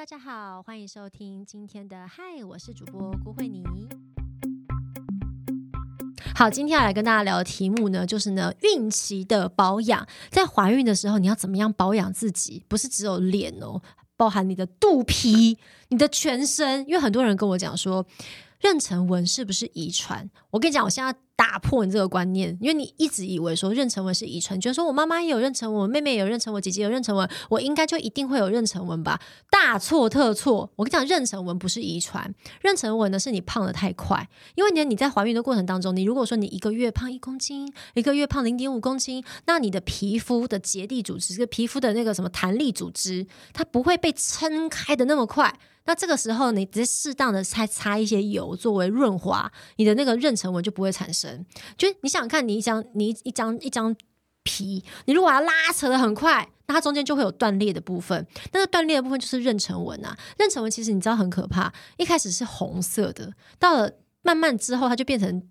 [0.00, 3.62] 大家好，欢迎收听今天的嗨，我是主播郭慧妮。
[6.34, 12.64] 好，今天要来跟大家聊的题目呢，就是呢孕期的保养，在怀孕的时候你要怎么样保养自己？
[12.66, 13.82] 不是只有脸哦，
[14.16, 15.58] 包含你的肚皮、
[15.88, 16.80] 你的全身。
[16.88, 18.02] 因为很多人跟我讲说，
[18.62, 20.30] 妊娠纹是不是遗传？
[20.48, 21.14] 我跟你讲，我现在。
[21.40, 29.18] 打破你这个观念，因为你一直以为说妊娠纹是遗传，觉得说我妈妈也有妊娠纹，我妹妹也有妊娠纹，姐姐有妊娠纹，我应该就一定会有妊娠纹吧？
[29.50, 30.70] 大错特错！
[30.76, 32.30] 我跟你讲，妊娠纹不是遗传，
[32.62, 34.28] 妊娠纹呢是你胖的太快。
[34.54, 45.58] 因为呢你在怀孕的过程当中，你如果说你一个月胖一公斤，一个月胖零点五公斤，那你的皮肤的结缔组织，这个皮肤的那个什么弹力组织，它不会被撑开的那么快。
[45.86, 51.29] 那这个时候，你只是适当的擦擦一些油作为润滑，你的那个妊娠纹就不会产生。
[51.76, 53.94] 就你想看，你一张你一张一张
[54.42, 58.26] 皮，你如果要拉扯的很快，那它中间就会有断裂的部分。
[58.52, 60.16] 那个断裂的部分就是妊娠纹啊。
[60.38, 63.90] 妊娠纹其实你知道很可怕，一开始是红色的，到了
[64.22, 65.42] 慢慢之后，它就变成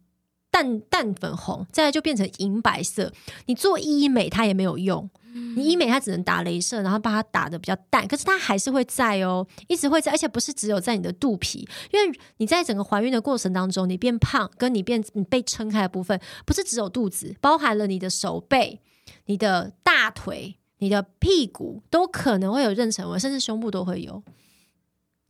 [0.52, 3.12] 淡淡粉红，再来就变成银白色。
[3.46, 5.10] 你做医美它也没有用。
[5.56, 18.82] 你医美它只能打镭射，然后把它打的比较淡，可是它还是会在哦，一直会在，而且不是只有在你的肚皮，因为你在整个怀孕的过程当中，你变胖跟你变你被撑开的部分，不是只有肚子，包含了你的手背、
[19.26, 24.24] 你的大腿、你的屁股都可能会有妊娠纹，甚至胸部都会有。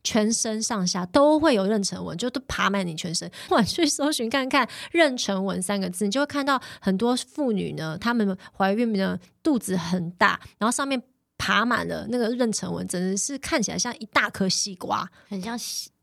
[0.02, 3.30] 全身上下都会有妊娠纹，就都爬满你全身。
[3.50, 11.02] 我去搜寻看看“妊娠纹”三个字，你就会看到很多妇女呢，她们怀孕呢肚子很大，然后上面
[11.38, 15.58] 爬满了那个妊娠纹，真的是看起来像一大颗西瓜，很像。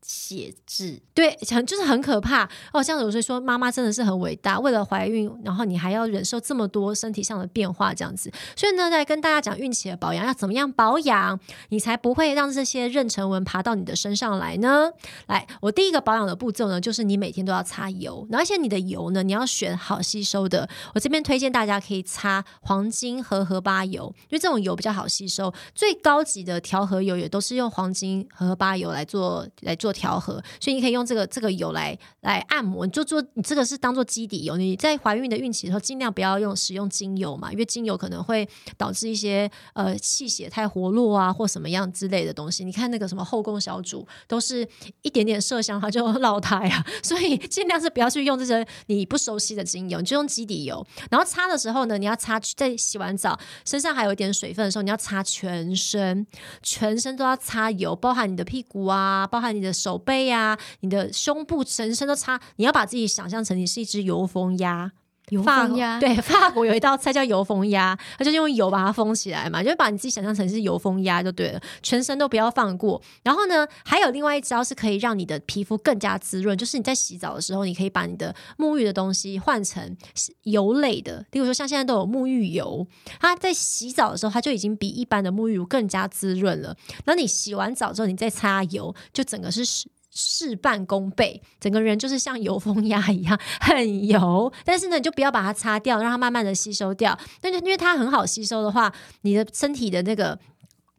[0.08, 2.82] 写字对，很就是很可怕哦。
[2.82, 8.32] 像有时候说妈妈真的是很伟大，为了怀孕，然后你还要忍受这么多身体上的变化，这样子。
[8.56, 14.90] 所以呢，在跟大家讲孕期的保养要怎么样保养，你才不会让这些妊娠纹爬到你的身上来呢？
[15.26, 20.66] 来，我第一个保养的步骤呢，就是你每天都要擦油，而且你的油呢，你要选好吸收的。
[20.94, 25.52] 我这边推荐大家可以擦黄金和荷巴油，因为这种油比较好吸收。
[25.74, 29.92] 最高级的调和油也都是用黄金和荷巴油来做来做。
[29.98, 34.56] 调和，所以你可以用这个这个油来来按摩，你就做你这个是当做基底油。
[34.56, 42.64] 你在怀孕的孕期的时候，尽量不要用使用精油嘛，因为精油可能会导致一些呃气血太活络啊，或什么样之类的东西。
[42.64, 44.66] 你看那个什么后宫小主，都是
[45.02, 50.86] 一点点麝香它就落胎啊， 所以尽量是不要去用这些你不熟悉的精油，你就用基底油。
[51.10, 56.24] 然后擦的时候呢，你要擦在洗完澡身上还有一点水分的时候，你要擦全身，
[56.62, 59.87] 全身都要擦油，包含你的屁股啊，包含你的手。
[59.88, 64.92] 手背呀，你的胸部全身都擦，你要把自己想象成你是一只油封鸭。
[65.30, 73.00] 油封鸭对，法国有一道菜叫油封鸭，它就用油把它封起来嘛，就把你自己想象成是油封鸭就对了，全身都不要放过。
[73.22, 79.96] 然后呢，还有另外一招是可以让你的皮肤更加滋润，就是你在洗澡的时候，你可以把你的沐浴的东西换成
[80.44, 82.86] 油类的，比如说像现在都有沐浴油，
[83.20, 86.76] 它在洗澡的时候，它就已经比一般的沐浴乳更加滋润了。
[87.04, 89.88] 那你洗完澡之后，你再擦油，就整个是。
[90.10, 97.18] 事半功倍，整个人就是像油封鸭一样很油，但是呢，你就不要把它擦掉，让它慢慢的吸收掉。
[97.40, 98.92] 但是因为它很好吸收的话，
[99.22, 100.38] 你的身体的那个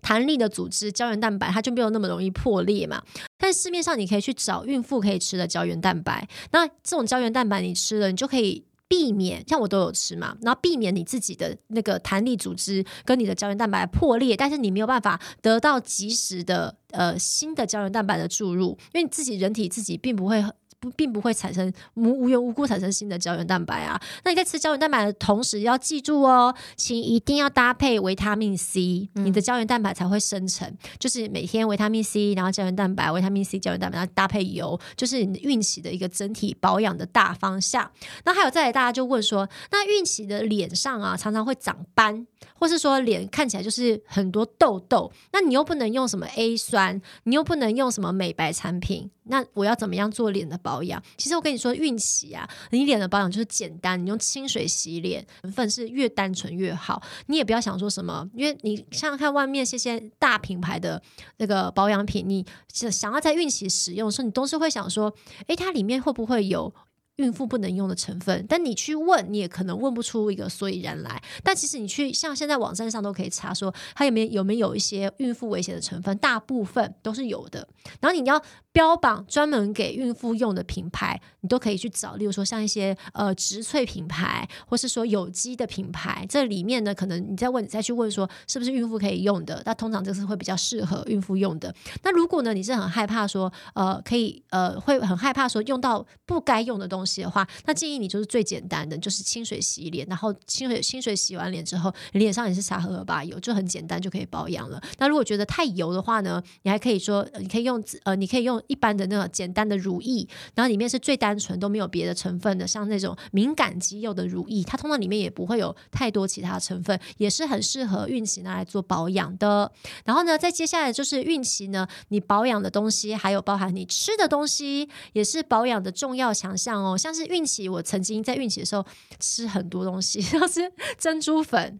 [0.01, 3.01] 弹力的组织胶原蛋白，它就没有那么容易破裂嘛。
[3.37, 8.65] 但市面上你可以去找孕妇可以吃的胶原蛋白，那这种胶原蛋白你吃了，你就可以。
[8.89, 20.43] 避免像我都有吃嘛，然后避免你自己的那个弹力组织跟你的胶原蛋白破裂，但是你没有办法得到及时的呃新的胶原蛋白的注入，因为你自己人体自己并不会。
[20.79, 23.99] 不，并不会产生无无缘无故产生新的胶原蛋白啊。
[24.23, 30.77] 那你在吃胶原蛋白的同时，要记住哦，请一定要搭配维他命 C，你的胶原蛋白才会生成。
[30.97, 37.89] 就是每天维他命 C，然后胶原蛋白，维他命 C 胶原蛋白，然后搭配油，就是你孕期的一个整体保养的大方向。
[38.23, 42.25] 那还有再来，大家就问说，那孕期的脸上啊，常常会长斑，
[42.55, 49.09] 或是说脸看起来就是很多痘痘，那你又不能用什么 A 酸，你又不能用什么美白产品。
[49.31, 51.01] 那我要怎么样做脸的保养？
[51.15, 57.01] 其实我跟你说，孕期啊，你脸的保养就是简单，你用清水洗脸，成分是越单纯越好。
[57.27, 60.99] 你也不要想说什么，因为你想想看，外面这些大品牌的
[61.37, 62.43] 那个保养品，你
[62.73, 65.13] 想要在孕期使用的时候，你都是会想说，
[65.45, 66.73] 诶，它里面会不会有？
[67.19, 71.21] 孕妇不能用的成分，但你去问，你也可能问不出一个所以然来。
[71.43, 77.67] 但其实你去像现在网站上都可以查，说它有没有有没有一些孕妇危险的成分，大部分都是有的。
[77.99, 91.73] 然后你要标榜专门给孕妇用的品牌，你都可以去找，例如说像一些呃植萃品牌，或是说有机的品牌，这里面呢，可能你再问，你再去问说是不是孕妇可以用的，那通常这是会比较适合孕妇用的。
[92.03, 104.81] 那如果呢，你是很害怕说呃可以呃会很害怕说用到不该用的东西的话，那建议你就是最简单的，就是清水洗脸，然后清水清水洗完脸之后，脸上也是擦荷荷巴油，就很简单就可以保养了。
[104.97, 119.71] 那如果觉得太油的话呢，你还可以说你可以用呃你可以用一般的那个简单的乳液，然后里面是最单纯都没有别的成分的，像那种敏感肌用的乳液，它通常里面也不会有太多其他成分，也是很适合孕期拿来做保养的。
[120.05, 127.43] 然后呢，在接下来就是孕期呢，你保养的东西还有包含你吃的东西，也是保养的重要强项哦，像是孕。
[127.43, 128.85] 期，我曾经在孕期的时候
[129.19, 131.79] 吃很多东西， 像是珍珠粉。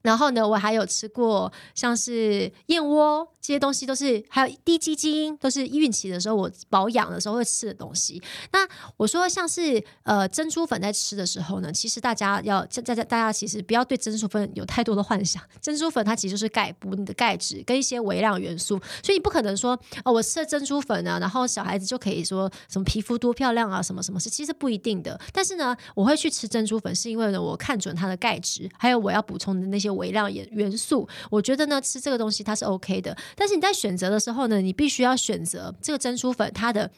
[0.00, 8.22] 然后呢，我还有吃过像是燕窝这些东西，都是还有低基金，都是孕期的时候我保养的时候会吃的东西。
[8.52, 15.42] 那我说像是呃珍珠粉在吃的时候呢，其实大家要在在大家其实不要对珍珠粉有太多的幻想。
[15.60, 25.20] 珍珠粉它其实就是钙补你的钙质跟一些微量元素，所以你不可能说哦我吃了珍珠粉啊，然后小孩子就可以说什么皮肤多漂亮啊什么什么是其实不一定的。
[25.32, 29.94] 但是呢，我会去吃珍珠粉，是因为呢我看准它的钙质，还有我要补充的那些。
[29.94, 33.16] 微量元元素，我觉得呢，吃这个东西它是 OK 的。
[33.36, 36.90] 但是你在选择的时候呢，你必须要选择这个珍珠粉，它的。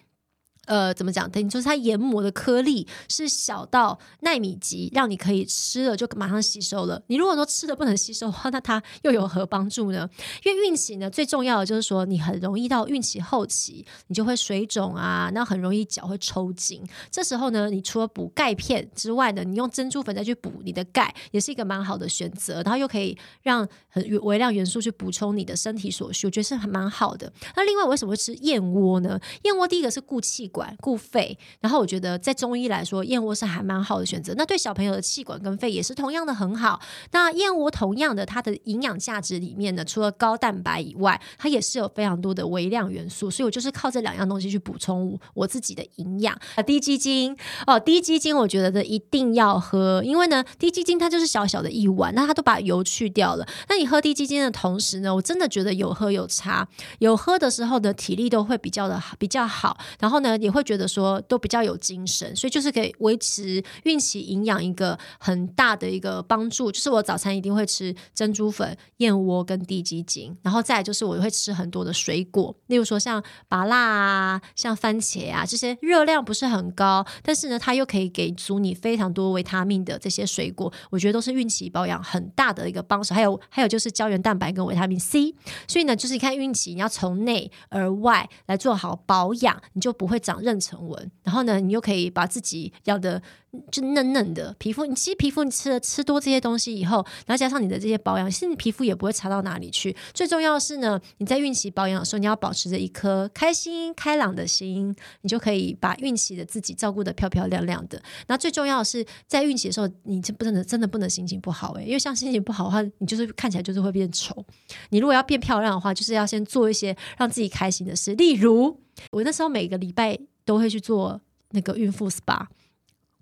[0.66, 1.28] 呃，怎么讲？
[1.30, 7.00] 等于就是它研磨的颗粒是小到纳米级，让你可以吃了就马上吸收了。
[7.06, 10.08] 你如果说吃的不能吸收的话，那它又有何帮助呢？
[10.44, 16.82] 因为孕期呢，最重要的就是说，你很容易到孕期后期，你就会水肿啊，那很容易脚会抽筋。
[17.10, 22.60] 这时候呢，你除了补钙片之外呢，你用珍珠粉再去补你的钙，也是一个蛮好的选择。
[22.62, 27.32] 然后又可以让很微量元素去补充你的身体所需，我觉得是还蛮好的。
[27.54, 29.20] 那另外，为什么会吃燕窝呢？
[29.44, 30.50] 燕窝第一个是固气。
[30.56, 34.32] 管固肺，然后我觉得在中医来说，燕窝是还蛮好的选择。
[34.38, 36.80] 那对小朋友的气管跟肺也是同样的很好。
[37.12, 43.30] 那燕窝同样的，它的营养价值里面呢，除了高蛋白以外，它也是有非常多的微量元素。
[43.30, 46.34] 所以我就是靠这两样东西去补充我自己的营养。
[46.54, 47.36] 啊，低基金
[47.66, 53.46] 哦，低基金，我觉得的一定要喝，因为呢，低基金它就是小小的一碗，那它都把油去掉了。
[53.68, 56.66] 那你喝低基金的同时呢，我真的觉得有喝有差，
[57.00, 59.76] 有喝的时候的体力都会比较的比较好。
[60.00, 60.38] 然后呢？
[60.46, 66.70] 也会觉得说都比较有精神，所以就是可以维持孕期营养一个很大的一个帮助。
[66.70, 83.12] 就是我早餐一定会吃珍珠粉、燕窝跟低基精，然后再就是我会吃很多的水果，例如说像芭辣啊、像番茄啊这些热量不是很高，但是呢它又可以给足你非常多维他命的这些水果，我觉得都是孕期保养很大的一个帮手。
[83.12, 85.34] 还有还有就是胶原蛋白跟维他命 C，
[85.66, 90.35] 所以呢就是你看孕期你要从内而外来做好保养，你就不会长。
[90.42, 93.22] 妊娠纹，然后呢，你又可以把自己要的
[93.70, 94.84] 就嫩嫩的皮肤。
[94.86, 99.94] 你其实皮肤你吃了吃多这些东西以后，然后加上你的这些保养，其实你皮肤也不会差到哪里去。
[100.12, 108.00] 最重要的是呢，你在孕期保养的时候，你要保持着一颗开心开朗的心，你就可以把孕期的自己照顾的漂漂亮亮的。
[108.26, 114.44] 那最重要的是，在孕期的时候，你就不能真的不能心情不好诶，因为像心情不好的话，你就是看起来就是会变丑。
[114.90, 118.80] 你如果要变漂亮的话，就是要先做一些让自己开心的事，例如。
[119.12, 121.20] 我那时候每个礼拜都会去做
[121.50, 122.46] 那个孕妇 SPA，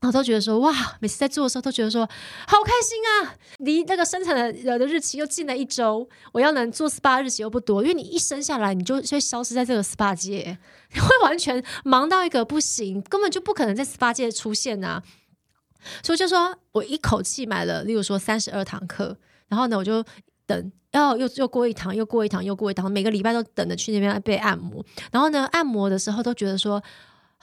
[0.08, 2.06] 我都觉得说哇，每次在做的时候都觉得说
[2.46, 3.34] 好开心啊！
[3.58, 10.58] 离那个生产的的日期又近了一周，我要能做 SPA 日期又不多，因为你一生下来你就会消失在这个 SPA 界，
[10.94, 15.02] 你会完全忙到一个不行，根本就不可能在 SPA 界出现啊。
[16.02, 19.16] 所以就说我一口气买了，例如说三十二堂课，
[19.48, 20.04] 然后呢我就。
[20.46, 24.84] 等，然后又又过一堂，又过一堂，又过一堂，每个礼拜都等着去那边被按摩。
[25.10, 26.82] 然后呢，按摩的时候都觉得说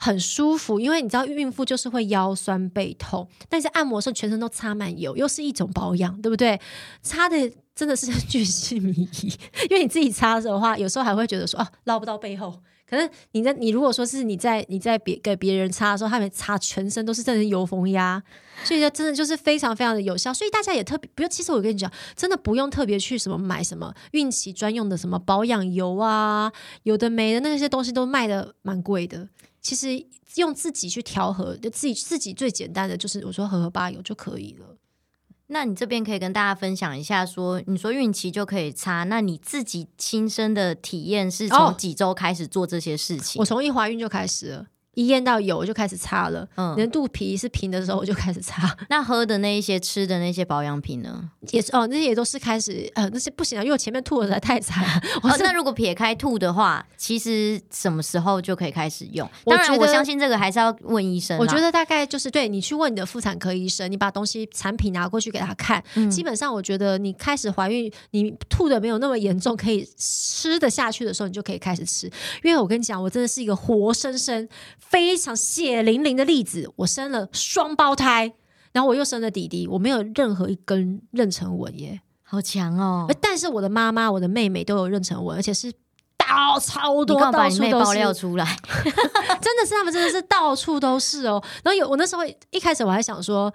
[0.04, 6.60] 很舒服，因为你知道孕妇就是会腰酸背痛，但是按摩的时候全身都擦满油，又是一种保养，对不对？
[7.02, 7.36] 擦的
[7.72, 9.32] 真的是 巨细靡遗，
[9.70, 12.52] 因为你自己擦的话，有时候还会觉得说哦，捞不到背后。
[12.90, 18.20] 可是你在你如果说是你在你在别给别人擦的时候，他们擦全身都是真的油封压，
[18.64, 20.34] 所以说真的就是非常非常的有效。
[20.34, 29.28] 所以大家也特别不用，其实我跟你讲，真的不用特别去什么买什么孕期专用的什么保养油啊，有的没的那些东西都卖的蛮贵的。
[29.62, 30.04] 其实
[30.34, 34.76] 用自己去调和，就自己自己最简单的就是我说荷荷巴油就可以了。
[35.46, 43.38] 那你这边可以跟大家分享一下，说你说孕期就可以擦，那你自己亲身的体验是从几周开始做这些事情？
[43.38, 46.46] 我从一怀孕就开始了，一验到有我就开始擦了。
[46.56, 51.30] 嗯连肚皮是平的时候我就开始擦， 那喝的那一些、吃的那些保养品呢？
[51.50, 55.02] 也是哦，那些也都是开始呃，那些不行啊，因为我前面吐的实在太惨了。
[55.22, 59.28] 我 哦，是、那如果撇开吐的话，其实什么时候就可以开始用？
[59.44, 61.38] 当然，我相信这个还是要问医生。
[61.38, 72.06] 我觉得大概就是对你去问你的妇产科医生，你把东西产品拿过去给他看，嗯基本上我觉得你开始怀孕，你吐的没有那么严重，可以吃得下去的时候，你就可以开始吃。
[72.42, 74.48] 因为我跟你讲，我真的是一个活生生、
[74.88, 76.70] 非常血淋淋的例子。
[76.76, 78.32] 我生了双胞胎，
[78.72, 82.00] 然后我又生了弟弟，我没有任何一根妊娠纹耶。
[82.22, 83.06] 好强哦！
[83.20, 85.70] 但是我的妈妈、我的妹妹都有妊娠纹，而且是
[86.16, 88.12] 到超多，到处都爆料。
[88.12, 88.44] 出来？
[89.40, 91.42] 真的是他们真的是到处都是哦。
[91.62, 93.52] 然后有我那时候一开始我还想说，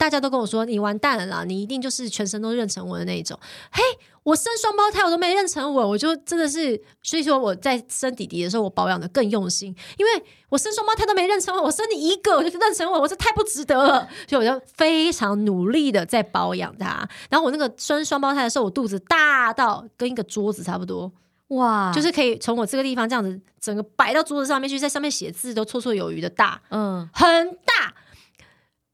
[0.00, 3.38] 大家都跟我说你完蛋了啦，你一定就是全身都妊娠纹的那一种。
[3.70, 3.82] 嘿，
[4.22, 17.06] 我生双胞胎我都没妊娠纹，我就真的是，所以说我在生弟弟的时候我保养的更用心，因为我生双胞胎都没妊娠纹，我生你一个我就妊娠纹，我这太不值得了， 所以我就非常努力的在保养它。
[17.28, 21.12] 然后我那个生双胞胎的时候，我肚子大到跟一个桌子差不多。
[21.48, 27.92] 哇，就是可以从我这个地方这样子，整个摆到桌子上面去，在上面写字都绰绰有余的大，嗯，很大。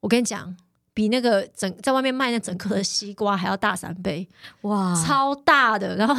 [0.01, 0.57] 我跟你讲，
[0.97, 4.27] 比那个整在外面卖那整颗的西瓜还要大三倍，
[4.63, 5.95] 哇，超大的。
[5.97, 6.17] 然后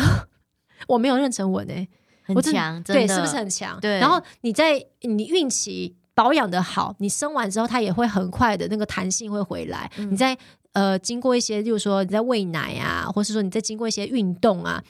[0.85, 1.87] 我没有妊娠纹诶，
[2.23, 3.79] 很强，对，是不是很强？
[3.79, 9.89] 对然后你在你孕期保养的好，你生完之后它也会很快的那个弹性会回来。
[9.97, 10.37] 嗯你在
[10.73, 14.83] 呃经过一些，例如说你在喂奶啊，或是说你在经过一些运动啊。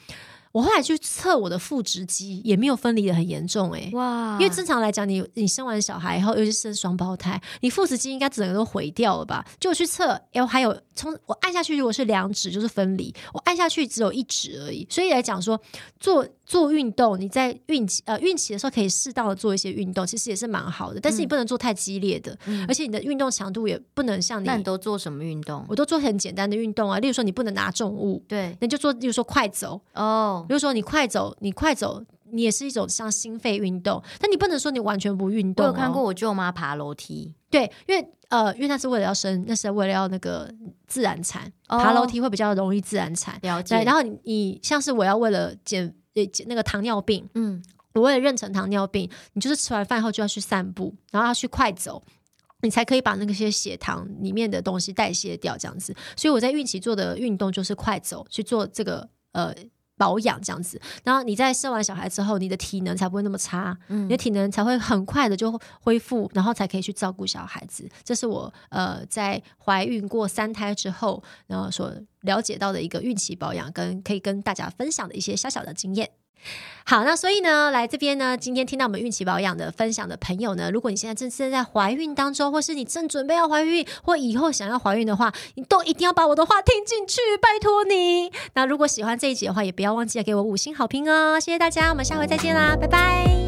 [0.58, 9.46] 我后来去测我的腹直肌，也没有分离的很严重诶、哇，因为正常来讲，你你生完小孩以后，尤其是生双胞胎，你腹直肌应该整个都毁掉了吧？
[9.60, 14.84] 就我去测，然后还有从我按下去，如果是两指就是分离，我按下去只有一指而已。
[14.90, 15.60] 所以来讲说，
[16.00, 20.98] 做做运动，你在孕期呃孕期的时候可以适当的做一些运动，其实也是蛮好的。
[20.98, 25.62] 但是你不能做太激烈的，嗯而且你的运动强度也不能像你那你都做什么运动？
[25.68, 35.68] 我都做很简单的运动啊，例如说你不能拿重物，对那就做，例如说快走，哦，比如说你快走，你快走，你也是一种像心肺运动，但你不能说你完全不运我动、哦。
[35.68, 40.50] 有看过我舅妈爬楼梯，对，因为呃，因为那是为了要生，那是为了要那个
[40.86, 43.38] 自然产，哦爬楼梯会比较容易自然产。
[43.42, 43.82] 了解。
[43.84, 45.94] 然后你你像是我要为了减
[46.46, 52.02] 那个糖尿病，嗯，我为了妊娠糖尿病，你就是吃完饭后就要去散步，然后要去快走。
[52.60, 55.94] 你才可以把那些血糖里面的东西代谢掉，这样子。
[56.16, 59.54] 所以我在孕期做的运动就是快走，去做这个呃
[59.98, 60.80] 保养这样子。
[61.04, 67.86] 然后你在生完小孩之后，你的体能才不会那么差，嗯你的体能才会很快的就恢复，然后才可以去照顾小孩子。
[68.02, 76.08] 这是我呃在怀孕过三胎之后，然后所了解到的一个孕期保养，跟可以跟大家分享的一些小小的经验。
[76.84, 88.32] 好，那所以呢，来这边呢，今天听到我们孕期保养的分享的朋友呢，如果你现在正正在怀孕当中，或是你正准备要怀孕，或以后想要怀孕的话，你都一定要把我的话听进去，拜托你。
[88.54, 93.47] 那如果喜欢这一集的话，也不要忘记了给我五星好评哦，谢谢大家，我们下回再见啦，拜拜。